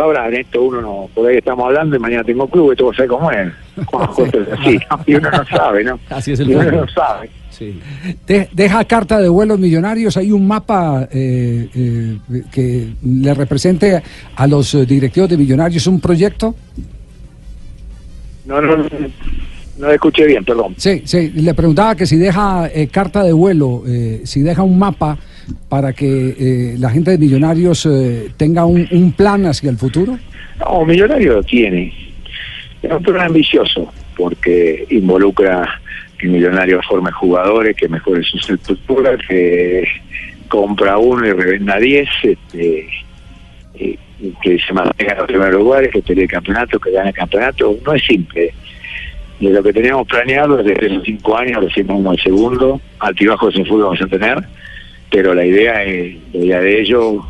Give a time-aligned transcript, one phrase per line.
[0.00, 3.08] sabrán, esto uno no, por ahí estamos hablando y mañana tengo club y todo sabe
[3.08, 3.52] cómo es.
[4.58, 5.98] así, y uno no sabe, ¿no?
[6.08, 7.30] Así es el y uno no sabe.
[8.26, 12.18] De- deja carta de vuelos millonarios, hay un mapa eh, eh,
[12.50, 14.02] que le represente
[14.36, 16.54] a los directivos de millonarios un proyecto.
[18.46, 18.84] No, no, no,
[19.78, 20.74] no escuché bien, perdón.
[20.78, 24.78] Sí, sí, le preguntaba que si deja eh, carta de vuelo, eh, si deja un
[24.78, 25.18] mapa
[25.68, 30.18] para que eh, la gente de millonarios eh, tenga un, plan hacia el futuro.
[30.58, 31.92] No, Millonario lo tiene.
[32.82, 35.80] Es un plan ambicioso porque involucra
[36.18, 39.86] que Millonario forme jugadores, que mejore su estructura, que
[40.48, 42.86] compra uno y revenda diez, este,
[44.42, 47.76] que se mantenga en los primeros lugares, que pelee el campeonato, que gane el campeonato.
[47.84, 48.52] No es simple.
[49.40, 53.64] De lo que teníamos planeado desde los cinco años, recién vamos al segundo, altibajos en
[53.64, 54.44] fútbol vamos a tener,
[55.10, 57.24] pero la idea es, la idea de ello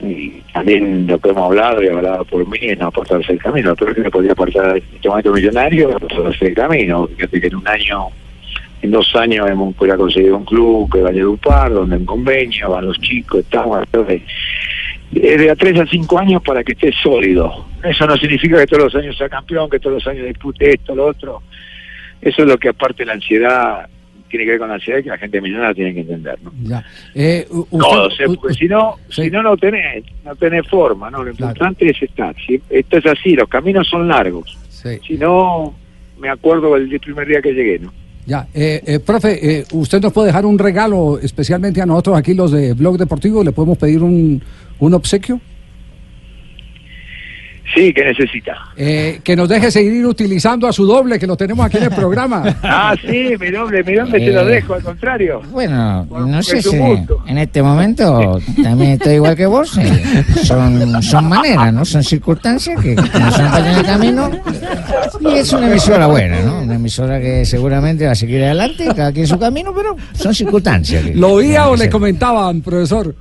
[0.00, 3.74] y también lo que hemos hablado y hablado por mí es no aportarse el camino.
[3.74, 7.08] Pero que me podría aportar este momento millonario, aportarse el camino.
[7.08, 8.06] Fíjate que en un año,
[8.82, 12.70] en dos años hemos podido conseguir un club que vaya a par, donde en convenio,
[12.70, 13.80] van los chicos, estamos.
[13.80, 14.22] Entonces,
[15.10, 17.66] de a tres a cinco años para que esté sólido.
[17.82, 20.94] Eso no significa que todos los años sea campeón, que todos los años dispute esto,
[20.94, 21.42] lo otro.
[22.20, 23.88] Eso es lo que aparte la ansiedad,
[24.28, 26.52] tiene que ver con la ansiedad que la gente millonaria tiene que entender, ¿no?
[26.62, 26.84] Ya.
[27.14, 31.22] Eh, usted- u- porque si no, si no, no tenés, no tenés forma, ¿no?
[31.24, 32.34] Lo importante es estar.
[32.46, 34.56] Si, esto es así, los caminos son largos.
[34.68, 34.98] Sí.
[35.06, 35.74] Si no,
[36.18, 37.92] me acuerdo del primer día que llegué, ¿no?
[38.26, 42.34] Ya, eh, eh, profe, eh, usted nos puede dejar un regalo especialmente a nosotros aquí
[42.34, 44.42] los de Blog Deportivo, le podemos pedir un,
[44.80, 45.40] un obsequio.
[47.74, 48.56] Sí, que necesita.
[48.76, 51.90] Eh, que nos deje seguir utilizando a su doble, que lo tenemos aquí en el
[51.90, 52.42] programa.
[52.62, 55.42] Ah, sí, mi doble, mi doble se lo dejo, al contrario.
[55.50, 57.22] Bueno, no sé si gusto.
[57.26, 59.76] en este momento también estoy igual que vos.
[59.78, 61.84] eh, Son, son maneras, ¿no?
[61.84, 64.30] Son circunstancias que, que nos acompañan en el camino.
[65.20, 66.62] Y es una emisora buena, ¿no?
[66.62, 71.04] Una emisora que seguramente va a seguir adelante, cada quien su camino, pero son circunstancias.
[71.04, 73.14] que- ¿Lo oía o le comentaban, profesor?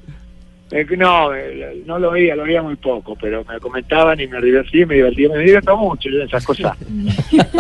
[0.69, 4.41] Eh, no, eh, no lo oía, lo oía muy poco, pero me comentaban y me
[4.41, 6.78] divertí, me divertí, me divierto mucho yo en esas cosas.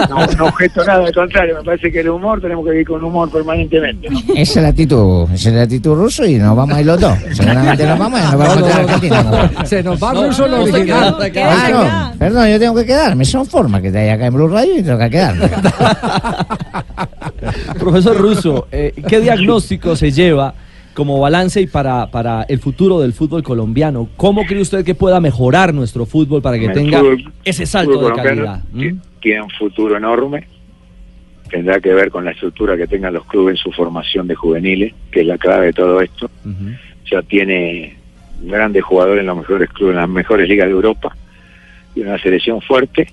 [0.09, 3.03] No, no objeto nada, al contrario, me parece que el humor tenemos que vivir con
[3.03, 4.09] humor permanentemente.
[4.09, 4.19] ¿no?
[4.35, 6.99] Esa es la actitud, esa es la actitud ruso y nos vamos a ir los
[6.99, 7.17] dos.
[7.33, 9.51] Seguramente nos vamos y nos vamos a encontrar en Argentina.
[9.65, 11.15] Se nos va No, ruso lo no se original.
[11.35, 13.25] Ah, no, perdón, yo tengo que quedarme.
[13.25, 15.49] Son formas que te hay acá en Blue Radio y tengo que quedarme.
[17.79, 20.53] Profesor Russo, eh, ¿qué diagnóstico se lleva
[20.97, 24.09] como balance y para, para el futuro del fútbol colombiano?
[24.17, 28.09] ¿Cómo cree usted que pueda mejorar nuestro fútbol para que El tenga fútbol- ese salto
[28.09, 28.63] de calidad?
[28.73, 28.97] ¿Mm?
[29.21, 30.47] Tiene un futuro enorme.
[31.51, 34.91] Tendrá que ver con la estructura que tengan los clubes en su formación de juveniles,
[35.11, 36.31] que es la clave de todo esto.
[37.11, 37.95] Ya tiene
[38.41, 41.15] grandes jugadores en los mejores clubes, en las mejores ligas de Europa,
[41.95, 43.07] y una selección fuerte.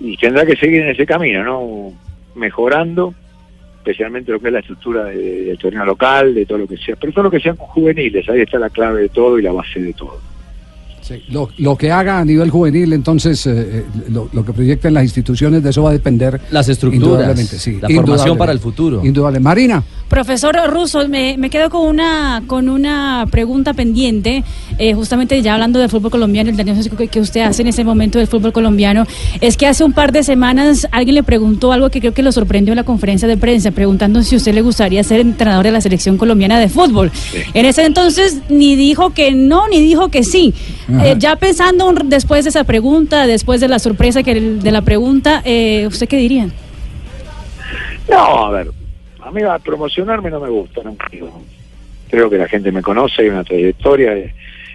[0.00, 1.92] Y tendrá que seguir en ese camino, ¿no?
[2.36, 3.12] Mejorando,
[3.84, 6.96] especialmente lo que es la estructura de- del torneo local, de todo lo que sea,
[6.96, 9.78] pero todo lo que sean juveniles, ahí está la clave de todo y la base
[9.78, 10.18] de todo.
[11.06, 14.94] Sí, lo, lo que haga a nivel juvenil, entonces, eh, eh, lo, lo que proyecten
[14.94, 16.40] las instituciones, de eso va a depender.
[16.50, 19.04] Las estructuras, indudablemente, sí, la formación para el futuro.
[19.04, 19.38] Indudable.
[19.38, 19.84] Marina.
[20.08, 24.44] Profesor Russo, me, me quedo con una con una pregunta pendiente,
[24.78, 27.84] eh, justamente ya hablando del fútbol colombiano, el diagnóstico que, que usted hace en ese
[27.84, 29.06] momento del fútbol colombiano,
[29.42, 32.32] es que hace un par de semanas alguien le preguntó algo que creo que lo
[32.32, 35.80] sorprendió en la conferencia de prensa, preguntando si usted le gustaría ser entrenador de la
[35.82, 37.10] selección colombiana de fútbol.
[37.52, 40.54] En ese entonces ni dijo que no, ni dijo que sí.
[41.02, 45.42] Eh, ya pensando después de esa pregunta, después de la sorpresa que de la pregunta,
[45.44, 46.48] eh, ¿usted qué diría?
[48.10, 48.68] No, a ver,
[49.20, 50.96] a mí a promocionarme no me gusta, no.
[52.10, 54.34] Creo que la gente me conoce, hay una trayectoria, eh,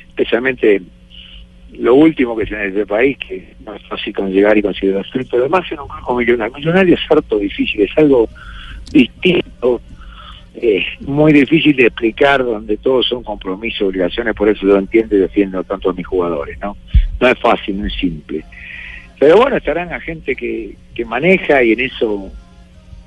[0.09, 0.81] especialmente
[1.73, 4.97] lo último que tiene este país, que no es fácil con llegar y conseguir
[5.29, 6.53] pero además en un grupo millonario.
[6.55, 8.27] Millonario es harto difícil, es algo
[8.91, 9.79] distinto,
[10.61, 15.19] eh, muy difícil de explicar, donde todos son compromisos, obligaciones, por eso yo entiendo y
[15.19, 16.75] defiendo tanto a mis jugadores, ¿no?
[17.19, 18.43] No es fácil, no es simple.
[19.17, 22.31] Pero bueno, estarán a gente que, que maneja y en eso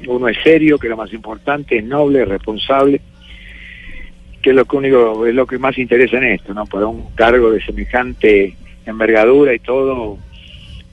[0.06, 3.00] uno es serio, que lo más importante es noble, responsable,
[4.41, 6.67] que es lo que único, es lo que más interesa en esto, ¿no?
[6.67, 8.56] Para un cargo de semejante
[8.87, 10.19] envergadura y todo,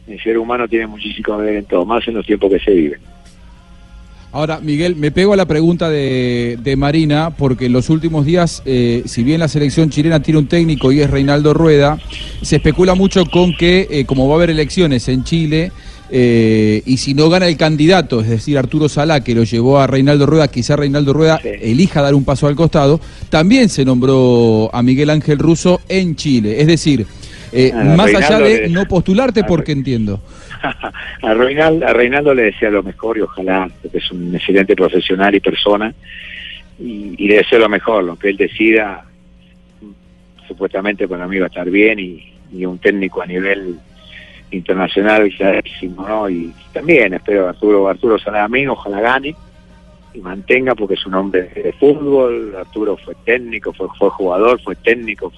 [0.07, 2.71] el ser humano tiene muchísimo que ver en todo, más en los tiempos que se
[2.71, 2.99] viven.
[4.31, 8.61] Ahora, Miguel, me pego a la pregunta de, de Marina, porque en los últimos días,
[8.63, 11.97] eh, si bien la selección chilena tiene un técnico y es Reinaldo Rueda,
[12.43, 15.71] se especula mucho con que, eh, como va a haber elecciones en Chile,
[16.11, 19.87] eh, y si no gana el candidato, es decir, Arturo Salá, que lo llevó a
[19.87, 24.83] Reinaldo Rueda, quizá Reinaldo Rueda elija dar un paso al costado, también se nombró a
[24.83, 26.61] Miguel Ángel Russo en Chile.
[26.61, 27.07] Es decir,
[27.51, 30.21] Eh, más allá de no postularte, porque entiendo.
[31.23, 35.33] a, Reinaldo, a Reinaldo le deseo lo mejor y ojalá, porque es un excelente profesional
[35.35, 35.93] y persona,
[36.79, 39.05] y, y le deseo lo mejor, lo que él decida,
[40.47, 43.75] supuestamente para mí va a estar bien, y, y un técnico a nivel
[44.51, 46.29] internacional clarísimo, ¿no?
[46.29, 49.35] Y también espero a Arturo, Arturo Salamín, ojalá gane
[50.13, 54.75] y mantenga porque es un hombre de fútbol, Arturo fue técnico, fue, fue jugador, fue
[54.75, 55.31] técnico,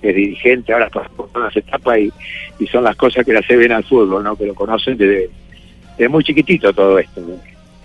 [0.00, 2.12] es dirigente, ahora pasó por todas las etapas y,
[2.58, 4.36] y son las cosas que le hacen bien al fútbol, ¿no?
[4.36, 5.30] Que lo conocen desde,
[5.96, 7.20] desde muy chiquitito todo esto.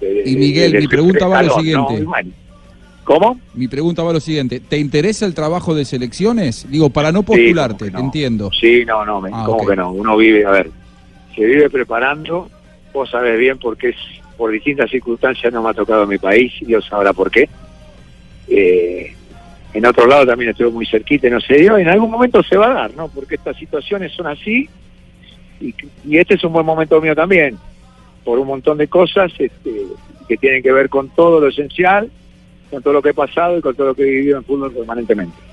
[0.01, 2.05] Y Miguel, mi pregunta va a lo siguiente.
[3.03, 3.39] ¿Cómo?
[3.53, 4.59] Mi pregunta va a lo siguiente.
[4.59, 6.69] ¿Te interesa el trabajo de selecciones?
[6.69, 8.51] Digo, para no postularte, ¿cómo que te entiendo.
[8.59, 9.69] Sí, no, no, me- Ah, ¿cómo ok.
[9.69, 9.91] que no?
[9.91, 10.69] Uno vive, a ver,
[11.33, 12.49] se vive preparando,
[12.93, 13.95] vos sabés bien porque es,
[14.37, 17.49] por distintas circunstancias no me ha tocado en mi país, Dios sabrá por qué.
[18.47, 19.13] Eh,
[19.73, 22.55] en otro lado también estuve muy cerquita y no se dio, en algún momento se
[22.55, 23.09] va a dar, ¿no?
[23.09, 24.69] Porque estas situaciones son así
[25.59, 25.73] y,
[26.05, 27.57] y este es un buen momento mío también,
[28.23, 29.87] por un montón de cosas este,
[30.27, 32.09] que tienen que ver con todo lo esencial,
[32.69, 34.73] con todo lo que he pasado y con todo lo que he vivido en fútbol
[34.73, 35.46] permanentemente.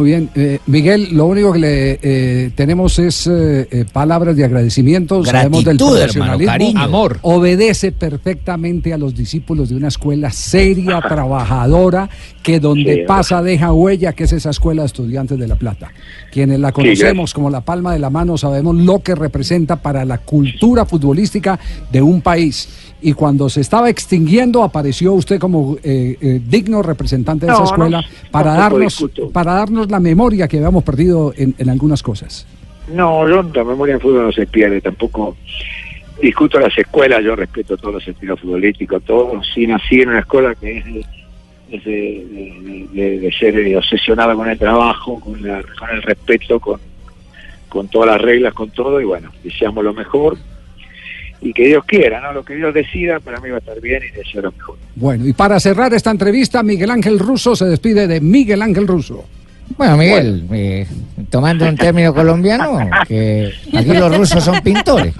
[0.00, 4.46] Muy bien, eh, Miguel, lo único que le eh, tenemos es eh, eh, palabras de
[4.46, 5.22] agradecimiento.
[5.22, 6.52] Sabemos del Gratitud, hermano, profesionalismo.
[6.52, 6.80] cariño.
[6.80, 7.18] Amor.
[7.20, 12.08] Obedece perfectamente a los discípulos de una escuela seria, trabajadora,
[12.42, 15.92] que donde Sí, pasa deja huella, que es esa escuela de estudiantes de La Plata.
[16.32, 20.16] Quienes la conocemos como la palma de la mano sabemos lo que representa para la
[20.16, 21.60] cultura futbolística
[21.92, 22.70] de un país.
[23.02, 28.04] Y cuando se estaba extinguiendo, apareció usted como digno representante de No, esa no, escuela
[28.30, 32.46] para tampoco darnos para darnos la memoria que habíamos perdido en, en algunas cosas.
[32.92, 35.36] No, yo la memoria en fútbol no se pierde, tampoco
[36.20, 39.46] discuto las escuelas, yo respeto todos los estilos futbolísticos, todos.
[39.54, 41.00] Sí nací en una escuela que es de,
[41.70, 41.90] es de,
[42.30, 46.80] de- de- de ser obsesionada con el trabajo, con, la- con el respeto, con,
[47.68, 50.36] con todas las reglas, con todo, y bueno, deseamos lo mejor.
[51.42, 52.34] Y que Dios quiera, ¿no?
[52.34, 54.76] Lo que Dios decida, para mí va a estar bien y deseo lo mejor.
[54.96, 59.24] Bueno, y para cerrar esta entrevista, Miguel Ángel Russo se despide de Miguel Ángel Russo.
[59.76, 60.86] Bueno, Miguel, eh,
[61.30, 65.14] tomando un término colombiano, que aquí los rusos son pintores.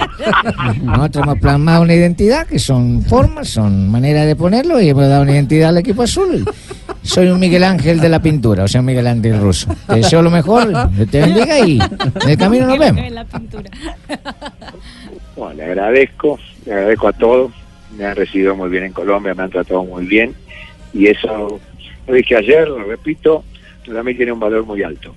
[0.82, 5.22] Nosotros hemos plasmado una identidad que son formas, son maneras de ponerlo y hemos dado
[5.22, 6.44] una identidad al equipo azul.
[7.02, 9.74] Soy un Miguel Ángel de la pintura, o sea, un Miguel Ángel ruso.
[9.86, 10.70] Te deseo lo mejor,
[11.10, 13.02] te bendiga y en el camino nos vemos.
[15.36, 17.52] Bueno, le agradezco, le agradezco a todos,
[17.96, 20.34] me han recibido muy bien en Colombia, me han tratado muy bien
[20.92, 21.60] y eso
[22.06, 23.44] lo dije ayer, lo repito,
[23.86, 25.14] para mí tiene un valor muy alto.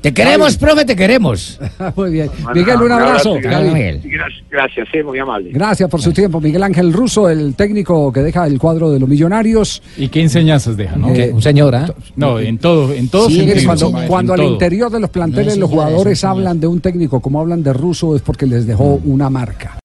[0.00, 1.58] Te queremos, profe, te queremos.
[1.96, 2.30] Muy bien.
[2.44, 3.34] Bueno, Miguel, un abrazo.
[3.42, 4.04] Gracias,
[4.48, 5.50] gracias, eh, muy amable.
[5.52, 6.40] Gracias por su tiempo.
[6.40, 9.82] Miguel Ángel Russo, el técnico que deja el cuadro de los millonarios.
[9.96, 11.08] ¿Y qué enseñanzas deja, no?
[11.08, 11.92] Eh, Un señor, ¿ah?
[12.14, 14.52] No, en todo, en todo Sí, sentido, cuando, maestro, cuando en al todo.
[14.54, 18.14] interior de los planteles No, los jugadores hablan de un técnico como hablan de Russo
[18.14, 19.76] es porque les dejó una marca.